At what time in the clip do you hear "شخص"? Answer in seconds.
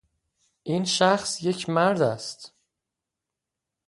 0.85-1.43